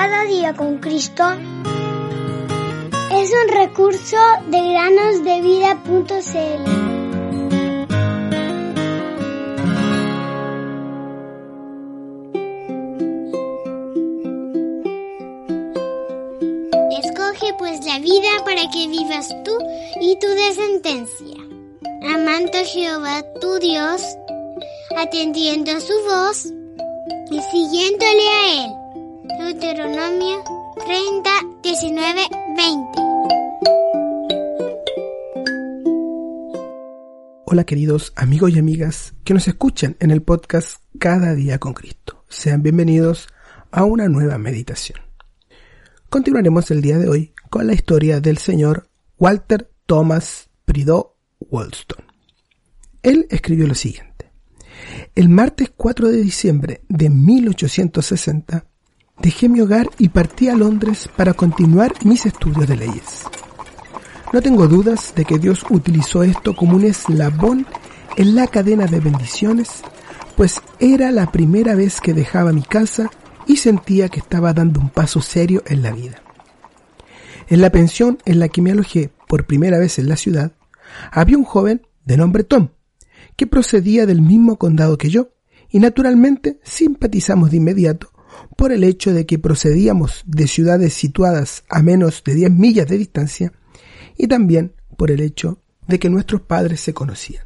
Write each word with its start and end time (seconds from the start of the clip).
Cada 0.00 0.26
día 0.26 0.54
con 0.54 0.78
Cristo 0.78 1.24
es 3.10 3.32
un 3.32 3.48
recurso 3.52 4.16
de 4.46 4.60
granosdevida.cl. 4.70 6.64
Escoge 17.02 17.54
pues 17.58 17.84
la 17.84 17.98
vida 17.98 18.28
para 18.44 18.70
que 18.70 18.86
vivas 18.86 19.34
tú 19.44 19.58
y 20.00 20.16
tu 20.20 20.28
descendencia, 20.28 21.38
amando 22.14 22.56
a 22.56 22.64
Jehová 22.64 23.24
tu 23.40 23.58
Dios, 23.58 24.00
atendiendo 24.96 25.72
a 25.72 25.80
su 25.80 25.94
voz 26.04 26.44
y 27.32 27.40
siguiéndole 27.50 28.28
a 28.28 28.64
él. 28.64 28.77
Deuteronomio 29.36 30.42
30, 30.86 31.30
19, 31.62 32.20
20. 32.56 33.00
Hola 37.44 37.64
queridos 37.64 38.14
amigos 38.16 38.52
y 38.52 38.58
amigas 38.58 39.14
que 39.24 39.34
nos 39.34 39.46
escuchan 39.46 39.96
en 40.00 40.12
el 40.12 40.22
podcast 40.22 40.82
Cada 40.98 41.34
día 41.34 41.58
con 41.58 41.74
Cristo. 41.74 42.24
Sean 42.30 42.62
bienvenidos 42.62 43.28
a 43.70 43.84
una 43.84 44.08
nueva 44.08 44.38
meditación. 44.38 44.98
Continuaremos 46.08 46.70
el 46.70 46.80
día 46.80 46.96
de 46.96 47.08
hoy 47.08 47.34
con 47.50 47.66
la 47.66 47.74
historia 47.74 48.20
del 48.20 48.38
señor 48.38 48.88
Walter 49.18 49.70
Thomas 49.84 50.48
Prideaux 50.64 51.10
Wollstone. 51.38 52.06
Él 53.02 53.26
escribió 53.28 53.66
lo 53.66 53.74
siguiente. 53.74 54.32
El 55.14 55.28
martes 55.28 55.70
4 55.76 56.08
de 56.08 56.16
diciembre 56.22 56.80
de 56.88 57.10
1860 57.10 58.64
dejé 59.20 59.48
mi 59.48 59.60
hogar 59.60 59.88
y 59.98 60.08
partí 60.08 60.48
a 60.48 60.56
Londres 60.56 61.08
para 61.16 61.34
continuar 61.34 61.92
mis 62.04 62.26
estudios 62.26 62.66
de 62.66 62.76
leyes. 62.76 63.24
No 64.32 64.42
tengo 64.42 64.68
dudas 64.68 65.14
de 65.16 65.24
que 65.24 65.38
Dios 65.38 65.64
utilizó 65.70 66.22
esto 66.22 66.54
como 66.54 66.76
un 66.76 66.84
eslabón 66.84 67.66
en 68.16 68.34
la 68.34 68.46
cadena 68.46 68.86
de 68.86 69.00
bendiciones, 69.00 69.82
pues 70.36 70.60
era 70.78 71.10
la 71.10 71.32
primera 71.32 71.74
vez 71.74 72.00
que 72.00 72.14
dejaba 72.14 72.52
mi 72.52 72.62
casa 72.62 73.10
y 73.46 73.56
sentía 73.56 74.08
que 74.08 74.20
estaba 74.20 74.52
dando 74.52 74.80
un 74.80 74.90
paso 74.90 75.20
serio 75.20 75.62
en 75.66 75.82
la 75.82 75.92
vida. 75.92 76.22
En 77.48 77.62
la 77.62 77.70
pensión 77.70 78.18
en 78.26 78.38
la 78.38 78.48
que 78.48 78.60
me 78.60 78.72
alojé 78.72 79.10
por 79.26 79.46
primera 79.46 79.78
vez 79.78 79.98
en 79.98 80.08
la 80.08 80.16
ciudad, 80.16 80.52
había 81.10 81.38
un 81.38 81.44
joven 81.44 81.86
de 82.04 82.16
nombre 82.18 82.44
Tom, 82.44 82.68
que 83.36 83.46
procedía 83.46 84.04
del 84.04 84.20
mismo 84.20 84.58
condado 84.58 84.98
que 84.98 85.08
yo, 85.08 85.30
y 85.70 85.78
naturalmente 85.78 86.60
simpatizamos 86.62 87.50
de 87.50 87.58
inmediato 87.58 88.10
por 88.56 88.72
el 88.72 88.84
hecho 88.84 89.12
de 89.12 89.26
que 89.26 89.38
procedíamos 89.38 90.22
de 90.26 90.46
ciudades 90.46 90.94
situadas 90.94 91.64
a 91.68 91.82
menos 91.82 92.22
de 92.24 92.34
10 92.34 92.50
millas 92.50 92.88
de 92.88 92.98
distancia 92.98 93.52
y 94.16 94.26
también 94.26 94.74
por 94.96 95.10
el 95.10 95.20
hecho 95.20 95.60
de 95.86 95.98
que 95.98 96.10
nuestros 96.10 96.42
padres 96.42 96.80
se 96.80 96.92
conocían. 96.92 97.44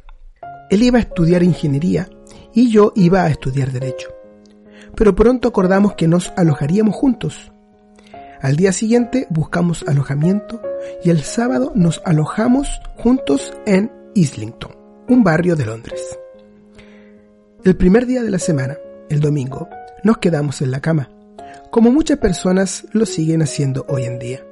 Él 0.69 0.83
iba 0.83 0.97
a 0.97 1.01
estudiar 1.01 1.43
ingeniería 1.43 2.09
y 2.53 2.69
yo 2.69 2.93
iba 2.95 3.23
a 3.23 3.29
estudiar 3.29 3.71
derecho. 3.71 4.09
Pero 4.95 5.15
pronto 5.15 5.47
acordamos 5.47 5.93
que 5.93 6.07
nos 6.07 6.33
alojaríamos 6.35 6.95
juntos. 6.95 7.51
Al 8.41 8.55
día 8.55 8.73
siguiente 8.73 9.27
buscamos 9.29 9.85
alojamiento 9.87 10.61
y 11.03 11.09
el 11.09 11.21
sábado 11.21 11.71
nos 11.75 12.01
alojamos 12.05 12.67
juntos 12.97 13.53
en 13.65 13.91
Islington, 14.15 14.75
un 15.07 15.23
barrio 15.23 15.55
de 15.55 15.65
Londres. 15.65 16.19
El 17.63 17.77
primer 17.77 18.05
día 18.05 18.21
de 18.21 18.29
la 18.29 18.39
semana, 18.39 18.77
el 19.09 19.21
domingo, 19.21 19.69
nos 20.03 20.17
quedamos 20.17 20.61
en 20.61 20.71
la 20.71 20.81
cama, 20.81 21.09
como 21.71 21.91
muchas 21.91 22.17
personas 22.17 22.85
lo 22.91 23.05
siguen 23.05 23.41
haciendo 23.41 23.85
hoy 23.89 24.03
en 24.03 24.19
día. 24.19 24.45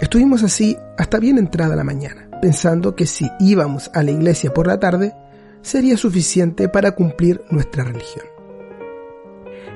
Estuvimos 0.00 0.42
así 0.42 0.76
hasta 0.96 1.18
bien 1.18 1.38
entrada 1.38 1.76
la 1.76 1.84
mañana, 1.84 2.28
pensando 2.40 2.96
que 2.96 3.06
si 3.06 3.30
íbamos 3.40 3.90
a 3.94 4.02
la 4.02 4.10
iglesia 4.10 4.52
por 4.52 4.66
la 4.66 4.80
tarde, 4.80 5.14
sería 5.60 5.96
suficiente 5.96 6.68
para 6.68 6.92
cumplir 6.92 7.42
nuestra 7.50 7.84
religión. 7.84 8.24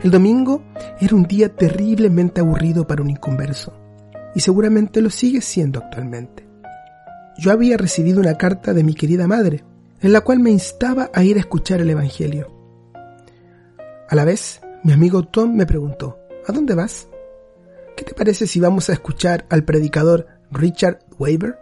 El 0.03 0.11
domingo 0.11 0.62
era 1.01 1.15
un 1.15 1.25
día 1.25 1.55
terriblemente 1.55 2.41
aburrido 2.41 2.87
para 2.87 3.03
un 3.03 3.11
inconverso, 3.11 3.73
y 4.35 4.41
seguramente 4.41 5.01
lo 5.01 5.11
sigue 5.11 5.41
siendo 5.41 5.81
actualmente. 5.81 6.47
Yo 7.39 7.53
había 7.53 7.77
recibido 7.77 8.21
una 8.21 8.37
carta 8.37 8.73
de 8.73 8.85
mi 8.85 8.95
querida 8.95 9.27
madre, 9.27 9.65
en 10.01 10.12
la 10.12 10.21
cual 10.23 10.41
me 10.41 10.51
instaba 10.51 11.11
a 11.12 11.25
ir 11.25 11.37
a 11.37 11.41
escuchar 11.41 11.81
el 11.81 11.91
Evangelio. 11.91 12.56
A 14.09 14.15
la 14.15 14.25
vez, 14.25 14.61
mi 14.84 14.93
amigo 14.93 15.25
Tom 15.25 15.56
me 15.56 15.67
preguntó, 15.67 16.19
¿A 16.47 16.53
dónde 16.53 16.75
vas? 16.75 17.09
¿Qué 17.97 18.05
te 18.05 18.15
parece 18.15 18.47
si 18.47 18.61
vamos 18.61 18.89
a 18.89 18.93
escuchar 18.93 19.47
al 19.50 19.65
predicador 19.65 20.28
Richard 20.53 21.00
Weber? 21.19 21.59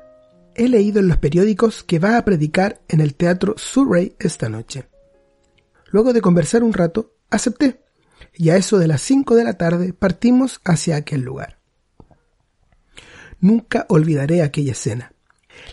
He 0.54 0.68
leído 0.68 1.00
en 1.00 1.08
los 1.08 1.16
periódicos 1.16 1.82
que 1.82 1.98
va 1.98 2.18
a 2.18 2.24
predicar 2.24 2.82
en 2.88 3.00
el 3.00 3.14
Teatro 3.14 3.54
Surrey 3.56 4.14
esta 4.18 4.50
noche. 4.50 4.88
Luego 5.86 6.12
de 6.12 6.20
conversar 6.20 6.62
un 6.62 6.74
rato, 6.74 7.14
acepté, 7.30 7.80
y 8.34 8.50
a 8.50 8.56
eso 8.56 8.78
de 8.78 8.88
las 8.88 9.00
cinco 9.00 9.36
de 9.36 9.44
la 9.44 9.54
tarde 9.54 9.94
partimos 9.94 10.60
hacia 10.64 10.96
aquel 10.96 11.22
lugar. 11.22 11.58
Nunca 13.40 13.86
olvidaré 13.88 14.42
aquella 14.42 14.72
escena. 14.72 15.12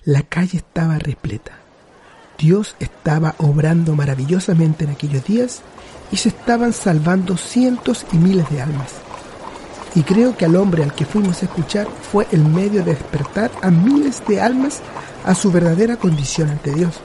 La 0.06 0.24
calle 0.24 0.60
estaba 0.60 1.00
repleta. 1.00 1.52
Dios 2.38 2.78
estaba 2.80 3.36
obrando 3.40 3.96
maravillosamente 3.96 4.86
en 4.86 4.92
aquellos 4.92 5.26
días 5.26 5.62
y 6.12 6.18
se 6.18 6.30
estaban 6.30 6.74
salvando 6.74 7.38
cientos 7.38 8.06
y 8.12 8.18
miles 8.18 8.50
de 8.50 8.62
almas. 8.62 8.92
Y 9.96 10.04
creo 10.04 10.38
que 10.38 10.46
al 10.46 10.56
hombre 10.56 10.84
al 10.84 10.94
que 10.94 11.06
fuimos 11.06 11.42
a 11.42 11.46
escuchar 11.46 11.88
fue 12.12 12.28
el 12.32 12.44
medio 12.46 12.84
de 12.84 12.92
despertar 12.96 13.52
a 13.62 13.70
miles 13.70 14.24
de 14.28 14.40
almas 14.40 14.82
a 15.26 15.36
su 15.36 15.52
verdadera 15.52 15.98
condición 15.98 16.50
ante 16.50 16.74
Dios 16.74 17.00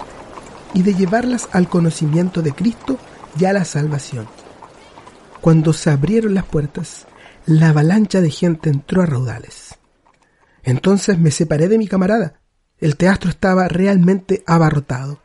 y 0.75 0.83
de 0.83 0.95
llevarlas 0.95 1.49
al 1.53 1.69
conocimiento 1.69 2.43
de 2.43 2.53
Cristo 2.53 2.99
y 3.39 3.45
a 3.45 3.53
la 3.53 3.65
salvación. 3.65 4.27
Cuando 5.41 5.73
se 5.73 5.91
abrieron 5.91 6.35
las 6.35 6.45
puertas, 6.45 7.07
la 7.47 7.71
avalancha 7.71 8.21
de 8.21 8.31
gente 8.31 8.71
entró 8.71 9.03
a 9.03 9.07
raudales. 9.07 9.77
Entonces 10.63 11.19
me 11.19 11.31
separé 11.31 11.69
de 11.69 11.79
mi 11.79 11.87
camarada. 11.87 12.41
El 12.79 12.97
teatro 12.97 13.31
estaba 13.31 13.69
realmente 13.69 14.43
abarrotado. 14.47 15.21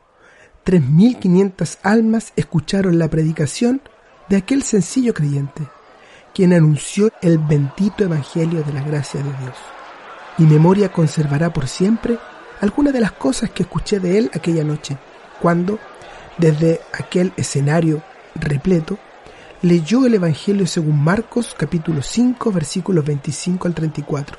3.500 0.66 1.80
almas 1.82 2.34
escucharon 2.36 3.00
la 3.00 3.10
predicación 3.10 3.82
de 4.30 4.38
aquel 4.38 4.62
sencillo 4.62 5.14
creyente, 5.14 5.68
quien 6.34 6.54
anunció 6.54 7.10
el 7.22 7.40
bendito 7.40 8.04
Evangelio 8.04 8.64
de 8.64 8.74
la 8.74 8.84
gracia 8.84 9.24
de 9.24 9.30
Dios. 9.40 9.56
Mi 10.38 10.46
memoria 10.46 10.92
conservará 10.92 11.52
por 11.52 11.68
siempre 11.68 12.18
algunas 12.62 12.94
de 12.94 13.02
las 13.02 13.12
cosas 13.12 13.50
que 13.50 13.64
escuché 13.64 14.00
de 14.00 14.20
él 14.20 14.32
aquella 14.34 14.64
noche, 14.64 14.98
cuando, 15.42 15.80
desde 16.38 16.80
aquel 16.94 17.34
escenario 17.38 18.04
repleto, 18.36 19.00
leyó 19.64 20.06
el 20.06 20.14
Evangelio 20.14 20.68
según 20.68 21.04
Marcos 21.04 21.56
capítulo 21.58 22.04
5 22.04 22.52
versículos 22.52 23.04
25 23.04 23.68
al 23.68 23.74
34. 23.74 24.38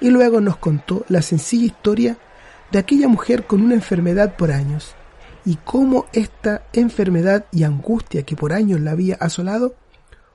Y 0.00 0.08
luego 0.10 0.40
nos 0.40 0.56
contó 0.56 1.04
la 1.08 1.20
sencilla 1.20 1.66
historia 1.66 2.16
de 2.72 2.78
aquella 2.78 3.08
mujer 3.08 3.46
con 3.46 3.62
una 3.62 3.74
enfermedad 3.74 4.36
por 4.36 4.50
años, 4.50 4.94
y 5.46 5.54
cómo 5.64 6.06
esta 6.12 6.66
enfermedad 6.72 7.46
y 7.52 7.62
angustia 7.62 8.24
que 8.24 8.34
por 8.34 8.52
años 8.52 8.80
la 8.80 8.90
había 8.90 9.14
asolado 9.14 9.76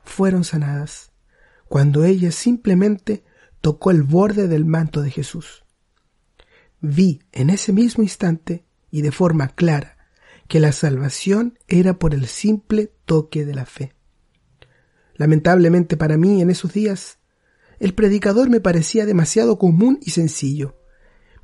fueron 0.05 0.45
sanadas, 0.45 1.11
cuando 1.67 2.05
ella 2.05 2.31
simplemente 2.31 3.25
tocó 3.59 3.91
el 3.91 4.03
borde 4.03 4.47
del 4.47 4.65
manto 4.65 5.01
de 5.01 5.11
Jesús. 5.11 5.65
Vi 6.79 7.21
en 7.33 7.49
ese 7.49 7.73
mismo 7.73 8.01
instante 8.01 8.63
y 8.89 9.01
de 9.01 9.11
forma 9.11 9.49
clara 9.49 9.97
que 10.47 10.61
la 10.61 10.71
salvación 10.71 11.59
era 11.67 11.99
por 11.99 12.13
el 12.13 12.25
simple 12.27 12.93
toque 13.05 13.45
de 13.45 13.53
la 13.53 13.65
fe. 13.65 13.93
Lamentablemente 15.15 15.97
para 15.97 16.17
mí 16.17 16.41
en 16.41 16.49
esos 16.49 16.71
días, 16.71 17.19
el 17.79 17.93
predicador 17.93 18.49
me 18.49 18.61
parecía 18.61 19.05
demasiado 19.05 19.59
común 19.59 19.99
y 20.01 20.11
sencillo, 20.11 20.77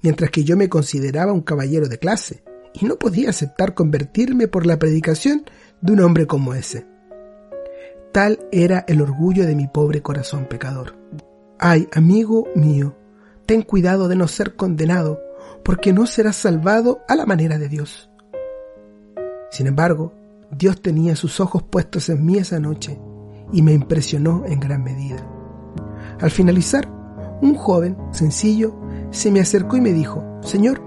mientras 0.01 0.31
que 0.31 0.45
yo 0.45 0.55
me 0.55 0.69
consideraba 0.69 1.33
un 1.33 1.41
caballero 1.41 1.89
de 1.89 1.99
clase, 1.99 2.43
y 2.79 2.85
no 2.85 2.97
podía 2.97 3.29
aceptar 3.29 3.73
convertirme 3.73 4.47
por 4.47 4.65
la 4.65 4.77
predicación 4.77 5.45
de 5.81 5.93
un 5.93 6.01
hombre 6.01 6.27
como 6.27 6.53
ese. 6.53 6.85
Tal 8.11 8.39
era 8.51 8.85
el 8.87 9.01
orgullo 9.01 9.45
de 9.45 9.55
mi 9.55 9.67
pobre 9.67 10.01
corazón 10.01 10.45
pecador. 10.45 10.95
Ay, 11.59 11.87
amigo 11.93 12.47
mío, 12.55 12.95
ten 13.45 13.61
cuidado 13.61 14.07
de 14.07 14.15
no 14.15 14.27
ser 14.27 14.55
condenado, 14.55 15.19
porque 15.63 15.93
no 15.93 16.05
serás 16.05 16.35
salvado 16.35 17.01
a 17.07 17.15
la 17.15 17.25
manera 17.25 17.57
de 17.57 17.67
Dios. 17.67 18.09
Sin 19.49 19.67
embargo, 19.67 20.13
Dios 20.51 20.81
tenía 20.81 21.15
sus 21.15 21.39
ojos 21.39 21.63
puestos 21.63 22.09
en 22.09 22.25
mí 22.25 22.37
esa 22.37 22.59
noche 22.59 22.99
y 23.51 23.61
me 23.61 23.73
impresionó 23.73 24.43
en 24.45 24.59
gran 24.59 24.83
medida. 24.83 25.25
Al 26.19 26.31
finalizar, 26.31 26.87
un 27.41 27.55
joven 27.55 27.97
sencillo 28.11 28.75
se 29.11 29.31
me 29.31 29.39
acercó 29.39 29.77
y 29.77 29.81
me 29.81 29.93
dijo, 29.93 30.23
Señor, 30.41 30.81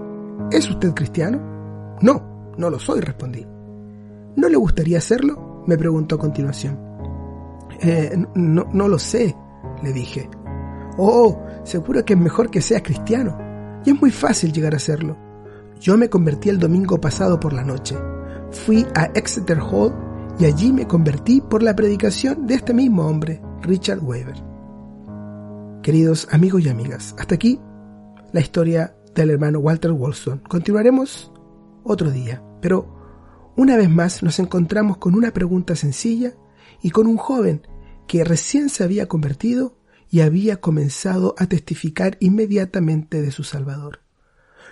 ¿es 0.51 0.69
usted 0.69 0.93
cristiano? 0.93 1.50
No, 2.01 2.53
no 2.57 2.69
lo 2.69 2.79
soy, 2.79 3.01
respondí. 3.01 3.45
¿No 4.35 4.49
le 4.49 4.57
gustaría 4.57 4.97
hacerlo? 4.97 5.63
me 5.67 5.77
preguntó 5.77 6.15
a 6.15 6.19
continuación. 6.19 6.79
Eh, 7.81 8.17
no, 8.35 8.67
no 8.73 8.87
lo 8.87 8.97
sé, 8.97 9.35
le 9.83 9.93
dije. 9.93 10.29
Oh, 10.97 11.39
seguro 11.63 12.03
que 12.03 12.13
es 12.13 12.19
mejor 12.19 12.49
que 12.49 12.61
seas 12.61 12.81
cristiano. 12.81 13.37
Y 13.85 13.91
es 13.91 14.01
muy 14.01 14.11
fácil 14.11 14.51
llegar 14.51 14.75
a 14.75 14.79
serlo. 14.79 15.17
Yo 15.79 15.97
me 15.97 16.09
convertí 16.09 16.49
el 16.49 16.59
domingo 16.59 16.99
pasado 16.99 17.39
por 17.39 17.53
la 17.53 17.63
noche. 17.63 17.95
Fui 18.51 18.85
a 18.95 19.05
Exeter 19.15 19.59
Hall 19.59 19.93
y 20.39 20.45
allí 20.45 20.71
me 20.71 20.87
convertí 20.87 21.41
por 21.41 21.63
la 21.63 21.75
predicación 21.75 22.45
de 22.45 22.55
este 22.55 22.73
mismo 22.73 23.05
hombre, 23.05 23.41
Richard 23.61 24.03
Weber. 24.03 24.35
Queridos 25.81 26.27
amigos 26.31 26.61
y 26.63 26.69
amigas, 26.69 27.15
hasta 27.17 27.35
aquí 27.35 27.59
la 28.31 28.39
historia 28.39 28.95
del 29.15 29.31
hermano 29.31 29.59
Walter 29.59 29.91
Wolson. 29.91 30.39
Continuaremos 30.47 31.31
otro 31.83 32.11
día, 32.11 32.43
pero 32.61 33.51
una 33.55 33.77
vez 33.77 33.89
más 33.89 34.23
nos 34.23 34.39
encontramos 34.39 34.97
con 34.97 35.15
una 35.15 35.31
pregunta 35.31 35.75
sencilla 35.75 36.33
y 36.81 36.91
con 36.91 37.07
un 37.07 37.17
joven 37.17 37.67
que 38.07 38.23
recién 38.23 38.69
se 38.69 38.83
había 38.83 39.07
convertido 39.07 39.77
y 40.09 40.21
había 40.21 40.59
comenzado 40.59 41.35
a 41.37 41.47
testificar 41.47 42.17
inmediatamente 42.19 43.21
de 43.21 43.31
su 43.31 43.43
Salvador. 43.43 44.01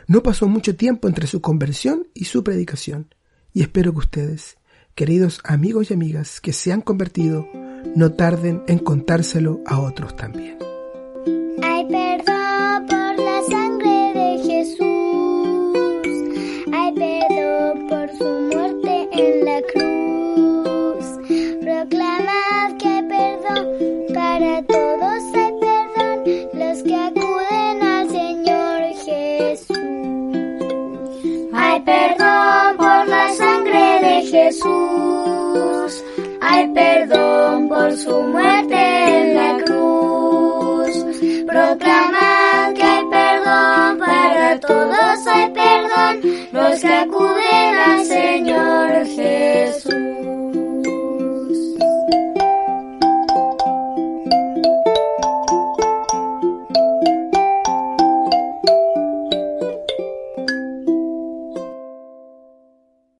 No 0.07 0.21
pasó 0.23 0.47
mucho 0.47 0.75
tiempo 0.75 1.07
entre 1.07 1.27
su 1.27 1.39
conversión 1.39 2.07
y 2.13 2.25
su 2.25 2.43
predicación, 2.43 3.13
y 3.53 3.61
espero 3.61 3.93
que 3.93 3.99
ustedes, 3.99 4.57
queridos 4.95 5.39
amigos 5.43 5.91
y 5.91 5.93
amigas 5.93 6.41
que 6.41 6.51
se 6.51 6.73
han 6.73 6.81
convertido, 6.81 7.47
no 7.95 8.11
tarden 8.11 8.63
en 8.67 8.79
contárselo 8.79 9.61
a 9.65 9.79
otros 9.79 10.15
también. 10.15 10.68
Jesús. 34.59 36.03
Hay 36.41 36.67
perdón 36.73 37.69
por 37.69 37.95
su 37.95 38.21
muerte 38.23 38.75
en 38.75 39.35
la 39.35 39.63
cruz. 39.63 41.05
Proclamad 41.47 42.73
que 42.75 42.83
hay 42.83 43.05
perdón 43.09 43.99
para 43.99 44.59
todos, 44.59 45.27
hay 45.27 45.49
perdón 45.51 46.21
los 46.51 46.81
que 46.81 46.93
acuden 46.93 47.75
al 47.85 48.05
Señor 48.05 49.05
Jesús. 49.05 50.08